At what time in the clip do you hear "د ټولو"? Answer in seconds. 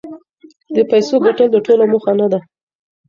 1.51-1.83